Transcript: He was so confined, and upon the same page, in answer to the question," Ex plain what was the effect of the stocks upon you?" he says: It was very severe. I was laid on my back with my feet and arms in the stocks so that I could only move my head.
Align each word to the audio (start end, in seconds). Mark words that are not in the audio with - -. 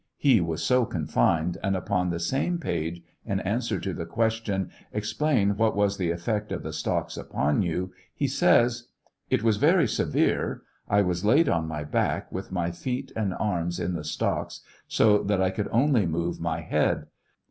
He 0.17 0.41
was 0.41 0.63
so 0.63 0.83
confined, 0.83 1.59
and 1.61 1.75
upon 1.75 2.09
the 2.09 2.17
same 2.19 2.57
page, 2.57 3.03
in 3.23 3.39
answer 3.41 3.79
to 3.81 3.93
the 3.93 4.07
question," 4.07 4.71
Ex 4.95 5.13
plain 5.13 5.55
what 5.57 5.75
was 5.75 5.97
the 5.97 6.09
effect 6.09 6.51
of 6.51 6.63
the 6.63 6.73
stocks 6.73 7.17
upon 7.17 7.61
you?" 7.61 7.93
he 8.15 8.25
says: 8.27 8.87
It 9.29 9.43
was 9.43 9.57
very 9.57 9.87
severe. 9.87 10.63
I 10.89 11.03
was 11.03 11.23
laid 11.23 11.47
on 11.47 11.67
my 11.67 11.83
back 11.83 12.31
with 12.31 12.51
my 12.51 12.71
feet 12.71 13.11
and 13.15 13.35
arms 13.35 13.79
in 13.79 13.93
the 13.93 14.03
stocks 14.03 14.61
so 14.87 15.19
that 15.21 15.39
I 15.39 15.51
could 15.51 15.69
only 15.71 16.07
move 16.07 16.39
my 16.39 16.61
head. 16.61 17.05